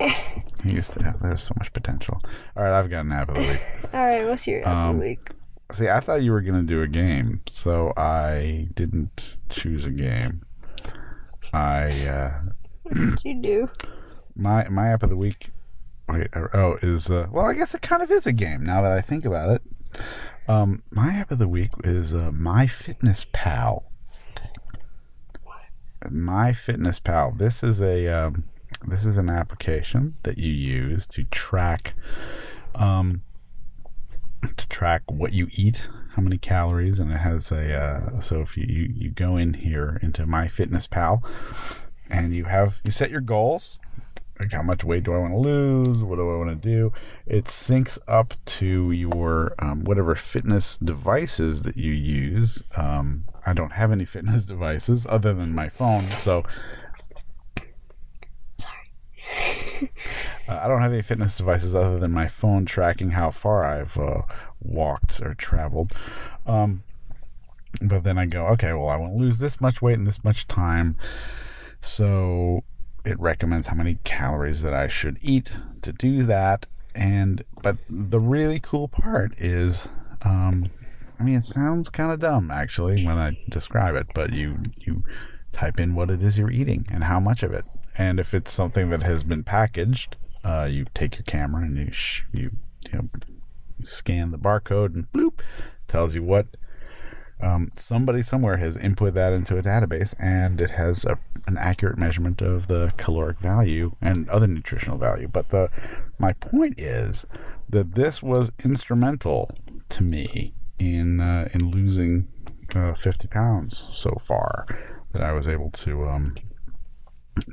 [0.64, 1.20] He used to have.
[1.20, 2.20] There was so much potential.
[2.56, 3.62] All right, I've got an app of the week.
[3.94, 5.20] Alright, what's your app of Um, the week?
[5.72, 10.42] See, I thought you were gonna do a game, so I didn't choose a game.
[11.52, 12.32] I uh,
[12.82, 13.70] What did you do?
[14.36, 15.50] my my app of the week.
[16.08, 18.92] Wait, oh, is uh, well, I guess it kind of is a game now that
[18.92, 19.62] I think about it.
[20.48, 23.84] Um, my app of the week is uh, My Fitness Pal.
[26.08, 27.32] My Fitness Pal.
[27.32, 28.44] This is a um,
[28.86, 31.94] this is an application that you use to track
[32.76, 33.22] um,
[34.56, 38.56] to track what you eat, how many calories, and it has a uh, so if
[38.56, 41.24] you, you you go in here into My Fitness Pal,
[42.08, 43.78] and you have you set your goals.
[44.38, 46.02] Like how much weight do I want to lose?
[46.02, 46.92] What do I want to do?
[47.26, 52.62] It syncs up to your um, whatever fitness devices that you use.
[52.76, 56.44] Um, I don't have any fitness devices other than my phone, so
[60.48, 63.96] Uh, I don't have any fitness devices other than my phone tracking how far I've
[63.98, 64.22] uh,
[64.60, 65.92] walked or traveled.
[66.46, 66.84] Um,
[67.82, 70.22] but then I go, okay, well, I want to lose this much weight in this
[70.22, 70.96] much time.
[71.80, 72.62] So
[73.06, 76.66] it recommends how many calories that I should eat to do that.
[76.94, 79.88] And, but the really cool part is,
[80.22, 80.70] um,
[81.18, 85.04] I mean, it sounds kind of dumb actually when I describe it, but you, you
[85.52, 87.64] type in what it is you're eating and how much of it.
[87.96, 91.90] And if it's something that has been packaged, uh, you take your camera and you
[91.92, 92.52] sh- you
[92.92, 93.08] you know
[93.82, 95.40] scan the barcode and bloop
[95.88, 96.46] tells you what
[97.40, 101.98] um, somebody somewhere has input that into a database and it has a, an accurate
[101.98, 105.28] measurement of the caloric value and other nutritional value.
[105.28, 105.68] But the
[106.18, 107.26] my point is
[107.68, 109.50] that this was instrumental
[109.90, 112.28] to me in uh, in losing
[112.74, 114.66] uh, 50 pounds so far
[115.12, 116.34] that I was able to um,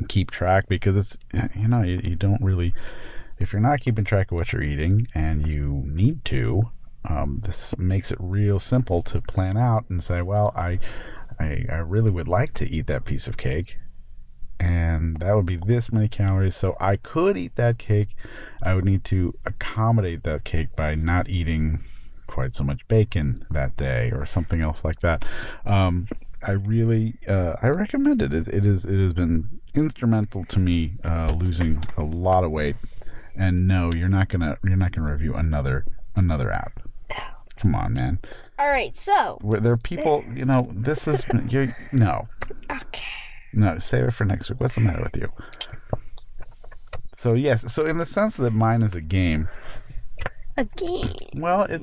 [0.08, 1.17] keep track because it's
[1.56, 2.74] you know you, you don't really
[3.39, 6.72] if you're not keeping track of what you're eating and you need to
[7.06, 10.80] um, this makes it real simple to plan out and say well I,
[11.39, 13.78] I i really would like to eat that piece of cake
[14.60, 18.10] and that would be this many calories so i could eat that cake
[18.62, 21.84] i would need to accommodate that cake by not eating
[22.28, 25.26] quite so much bacon that day or something else like that
[25.66, 26.08] um,
[26.46, 28.34] I really uh, I recommend it.
[28.34, 32.76] It is it has been instrumental to me uh, losing a lot of weight.
[33.36, 35.86] And no, you're not gonna you're not gonna review another
[36.16, 36.83] another app.
[37.63, 38.19] Come on, man.
[38.60, 42.28] All right, so Where there are people, you know, this is you no
[42.69, 43.06] okay.
[43.54, 44.60] no save it for next week.
[44.60, 45.32] What's the matter with you?
[47.15, 49.47] So yes, so in the sense that mine is a game,
[50.58, 51.15] A game.
[51.36, 51.82] Well, it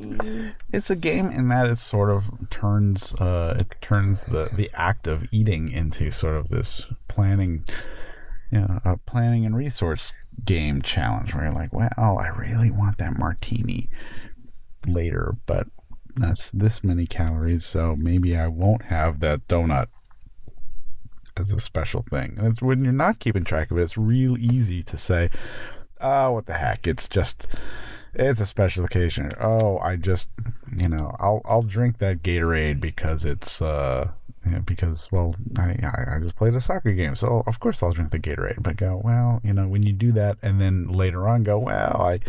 [0.70, 5.06] it's a game in that it sort of turns uh, it turns the the act
[5.06, 7.64] of eating into sort of this planning,
[8.52, 10.12] you know, a planning and resource
[10.44, 13.88] game challenge where you're like, well, I really want that martini
[14.86, 15.66] later, but
[16.16, 19.86] that's this many calories, so maybe I won't have that donut
[21.36, 22.34] as a special thing.
[22.38, 25.30] And it's when you're not keeping track of it, it's real easy to say,
[26.00, 27.46] oh, what the heck, it's just
[28.14, 29.30] it's a special occasion.
[29.40, 30.28] Oh, I just,
[30.74, 34.12] you know, I'll I'll drink that Gatorade because it's uh
[34.64, 38.18] because well, I I just played a soccer game, so of course I'll drink the
[38.18, 38.62] Gatorade.
[38.62, 42.00] But go well, you know, when you do that, and then later on go well,
[42.00, 42.20] I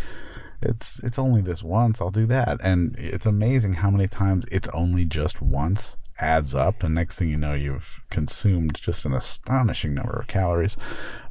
[0.62, 2.02] it's it's only this once.
[2.02, 6.84] I'll do that, and it's amazing how many times it's only just once adds up,
[6.84, 10.78] and next thing you know, you've consumed just an astonishing number of calories,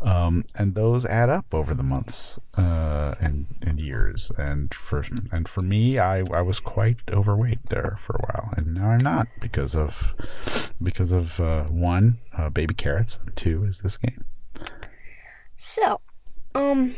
[0.03, 4.33] um, and those add up over the months uh, and and years.
[4.37, 8.75] And for and for me, I I was quite overweight there for a while, and
[8.75, 10.15] now I'm not because of
[10.83, 14.25] because of uh, one uh, baby carrots, two is this game.
[15.57, 16.01] So,
[16.55, 16.95] um,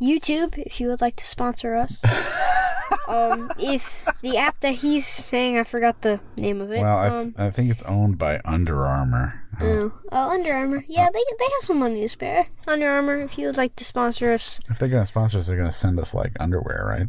[0.00, 2.02] YouTube, if you would like to sponsor us.
[3.08, 6.80] um, if the app that he's saying, I forgot the name of it.
[6.80, 9.44] Well, I, um, I think it's owned by Under Armour.
[9.60, 10.84] Uh, oh, oh, Under Armour.
[10.88, 12.46] Yeah, they they have some money to spare.
[12.66, 14.60] Under Armour, if you would like to sponsor us.
[14.68, 17.08] If they're gonna sponsor us, they're gonna send us like underwear, right?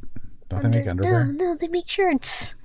[0.50, 1.26] Don't they make underwear?
[1.26, 2.56] No, no, they make shirts.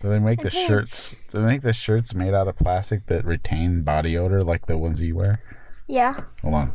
[0.00, 1.28] Do they make the and shirts?
[1.28, 4.76] Do they make the shirts made out of plastic that retain body odor like the
[4.76, 5.40] ones you wear?
[5.86, 6.14] Yeah.
[6.42, 6.72] Hold on.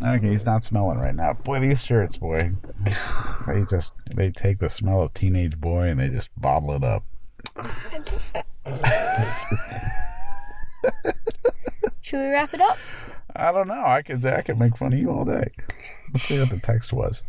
[0.00, 1.32] Okay, he's not smelling right now.
[1.32, 2.52] Boy, these shirts, boy.
[3.46, 7.04] They just they take the smell of teenage boy and they just bottle it up.
[12.00, 12.78] Should we wrap it up?
[13.34, 13.84] I don't know.
[13.84, 15.50] I could I could make fun of you all day.
[16.12, 17.24] Let's see what the text was.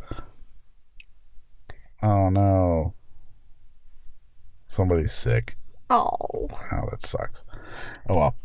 [2.04, 2.94] Oh no.
[4.68, 5.58] Somebody's sick.
[5.90, 6.16] Oh.
[6.22, 7.44] Oh, that sucks.
[8.08, 8.36] Oh well.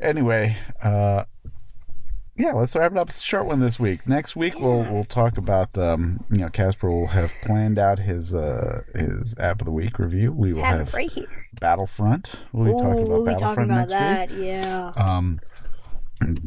[0.00, 1.24] Anyway, uh
[2.42, 3.08] yeah, let's wrap it up.
[3.08, 4.08] It's a short one this week.
[4.08, 8.34] Next week we'll we'll talk about um you know Casper will have planned out his
[8.34, 10.32] uh his app of the week review.
[10.32, 11.46] We will Have have right here.
[11.60, 12.32] Battlefront.
[12.52, 14.40] We'll be talking about we'll be Battlefront talking about next week.
[14.40, 14.44] that.
[14.44, 14.92] Yeah.
[14.96, 15.38] Um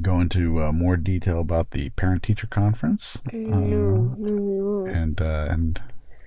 [0.02, 3.18] go into uh, more detail about the parent teacher conference.
[3.32, 4.32] no, no, we
[4.62, 4.90] won't.
[4.90, 5.82] and uh, and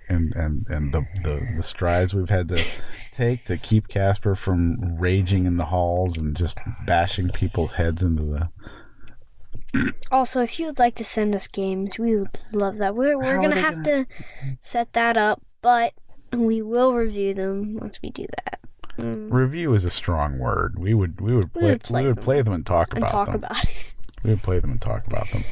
[0.09, 2.63] and and and the, the the strides we've had to
[3.13, 8.23] take to keep Casper from raging in the halls and just bashing people's heads into
[8.23, 8.49] the.
[10.11, 12.95] Also, if you would like to send us games, we would love that.
[12.95, 15.93] We're we're How gonna have gonna- to set that up, but
[16.33, 18.61] we will review them once we do that.
[18.99, 19.31] Mm.
[19.33, 20.79] Review is a strong word.
[20.79, 22.25] We would we would We would play we would them.
[22.25, 23.37] play them and talk and about talk them.
[23.37, 23.71] about it.
[24.25, 25.45] we would play them and talk about them.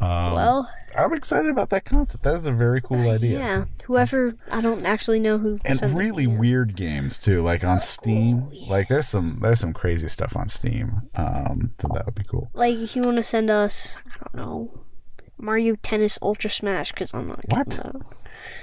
[0.00, 2.22] Um, well, I'm excited about that concept.
[2.24, 3.38] That is a very cool idea.
[3.38, 3.64] yeah.
[3.86, 6.38] Whoever I don't actually know who and sent really email.
[6.38, 8.70] weird games too like on steam Oh, yeah.
[8.70, 12.48] like there's some there's some crazy stuff on steam um so that would be cool
[12.54, 14.80] Like if you want to send us, I don't know,
[15.36, 17.68] Mario Tennis Ultra Smash, because I'm not What?
[17.70, 17.96] that.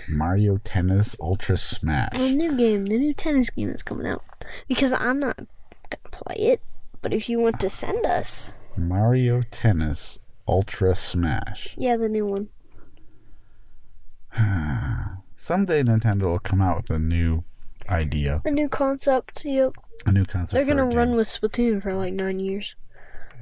[0.07, 4.23] mario tennis ultra smash The new game, the new tennis game that's coming out.
[4.67, 6.61] Because I'm not gonna play it.
[7.01, 12.49] But if you want to send us, mario tennis ultra smash yeah, the new one.
[15.35, 17.43] someday nintendo will come out with a new
[17.89, 19.45] idea A new concept.
[19.45, 19.73] Yep.
[20.05, 22.75] a new concept They're gonna run with Splatoon for like nine years.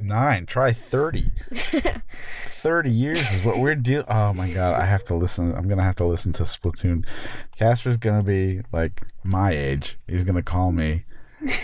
[0.01, 1.29] nine try 30
[2.49, 5.83] 30 years is what we're deal oh my god i have to listen i'm gonna
[5.83, 7.05] have to listen to splatoon
[7.57, 11.05] casper's gonna be like my age he's gonna call me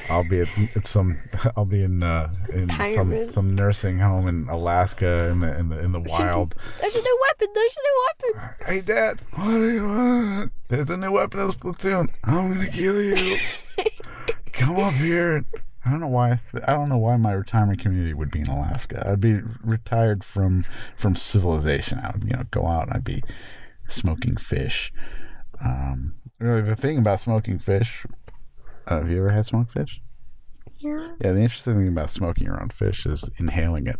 [0.09, 1.17] i'll be at, at some
[1.55, 5.79] i'll be in uh in some some nursing home in alaska in the in the
[5.79, 7.47] in the wild There's a new weapon.
[7.53, 8.55] There's a new weapon.
[8.65, 12.09] hey dad what do you want there's a new weapon in the Splatoon.
[12.23, 13.37] i'm gonna kill you
[14.51, 15.43] come up here
[15.85, 16.31] I don't know why.
[16.31, 19.01] I, th- I don't know why my retirement community would be in Alaska.
[19.09, 20.65] I'd be retired from
[20.97, 21.99] from civilization.
[21.99, 23.23] I would, you know, go out and I'd be
[23.87, 24.91] smoking fish.
[25.63, 28.05] Um, really, the thing about smoking fish.
[28.89, 30.01] Uh, have you ever had smoked fish?
[30.79, 31.11] Yeah.
[31.21, 33.99] Yeah, the interesting thing about smoking your own fish is inhaling it.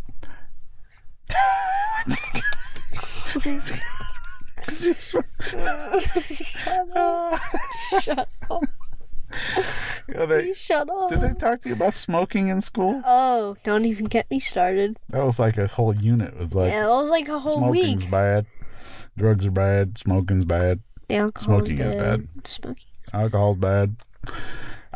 [8.01, 8.63] Shut up.
[10.07, 11.09] You know, they, Shut up.
[11.09, 13.01] did they talk to you about smoking in school?
[13.05, 14.97] Oh, don't even get me started.
[15.09, 16.35] That was like a whole unit.
[16.37, 18.11] Was like Yeah, that was like a whole smoking's week.
[18.11, 18.47] bad,
[19.17, 20.79] drugs are bad, smoking's bad,
[21.09, 22.27] The alcohol Smoking is bad.
[22.45, 22.85] Smoking.
[23.13, 23.95] alcohol's bad.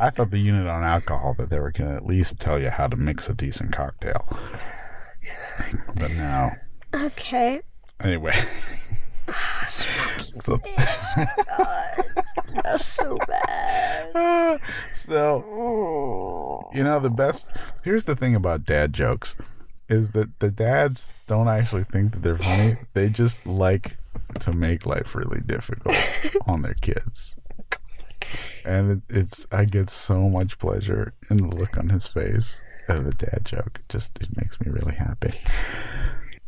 [0.03, 2.69] I thought the unit on alcohol that they were going to at least tell you
[2.69, 4.27] how to mix a decent cocktail.
[5.95, 6.51] But no.
[6.93, 7.61] Okay.
[8.01, 8.33] Anyway,
[9.67, 10.57] Smoking so,
[11.57, 12.03] God,
[12.63, 14.59] that's so bad.
[14.93, 16.69] so Oh.
[16.73, 17.45] you know the best.
[17.85, 19.37] Here's the thing about dad jokes,
[19.87, 22.75] is that the dads don't actually think that they're funny.
[22.93, 23.95] They just like
[24.41, 25.95] to make life really difficult
[26.45, 27.37] on their kids.
[28.65, 33.05] And it, it's I get so much pleasure in the look on his face of
[33.05, 33.79] the dad joke.
[33.79, 35.33] It just it makes me really happy.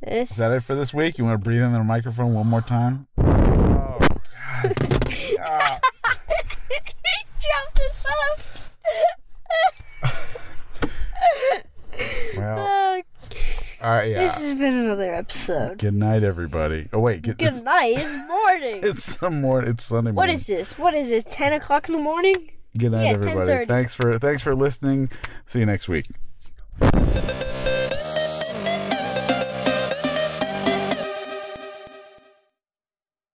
[0.01, 1.17] This Is that it for this week?
[1.17, 3.07] You want to breathe in the microphone one more time?
[3.17, 4.75] Oh, God.
[5.41, 5.79] Ah.
[7.41, 8.03] Drop this
[12.38, 12.81] Well, Uh,
[13.86, 14.23] all right, yeah.
[14.23, 15.77] This has been another episode.
[15.77, 16.89] Good night, everybody.
[16.91, 17.61] Oh wait, Good this.
[17.61, 17.93] night.
[17.97, 18.79] It's morning.
[18.83, 19.61] It's some more.
[19.61, 20.15] It's Sunday morning.
[20.15, 20.75] What is this?
[20.79, 21.23] What is this?
[21.29, 22.49] Ten o'clock in the morning?
[22.75, 23.51] Good night, yeah, everybody.
[23.51, 23.67] 10:30.
[23.67, 25.11] Thanks for thanks for listening.
[25.45, 26.07] See you next week.